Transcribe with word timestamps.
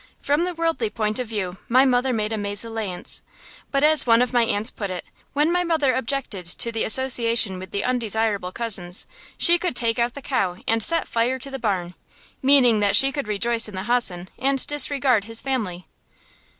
From 0.19 0.45
the 0.45 0.55
worldly 0.55 0.89
point 0.89 1.19
of 1.19 1.27
view 1.27 1.57
my 1.69 1.85
mother 1.85 2.11
made 2.11 2.33
a 2.33 2.35
mésalliance. 2.35 3.21
But 3.69 3.83
as 3.83 4.07
one 4.07 4.23
of 4.23 4.33
my 4.33 4.41
aunts 4.43 4.71
put 4.71 4.89
it, 4.89 5.05
when 5.33 5.51
my 5.51 5.63
mother 5.63 5.93
objected 5.93 6.47
to 6.47 6.71
the 6.71 6.83
association 6.83 7.59
with 7.59 7.69
the 7.69 7.83
undesirable 7.83 8.51
cousins, 8.51 9.05
she 9.37 9.59
could 9.59 9.75
take 9.75 9.99
out 9.99 10.15
the 10.15 10.23
cow 10.23 10.57
and 10.67 10.81
set 10.81 11.07
fire 11.07 11.37
to 11.37 11.51
the 11.51 11.59
barn; 11.59 11.93
meaning 12.41 12.79
that 12.79 12.95
she 12.95 13.11
could 13.11 13.27
rejoice 13.27 13.69
in 13.69 13.75
the 13.75 13.83
hossen 13.83 14.27
and 14.39 14.65
disregard 14.65 15.25
his 15.25 15.39
family. 15.39 15.85